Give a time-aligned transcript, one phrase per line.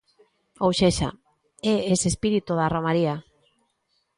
[0.65, 1.09] Ou sexa,
[1.73, 3.15] é ese espírito da romaría.